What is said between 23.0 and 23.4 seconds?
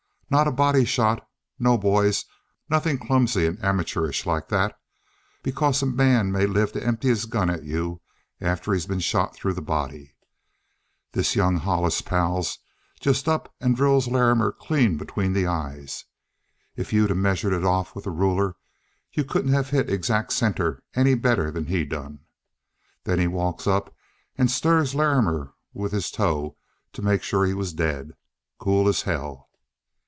Then he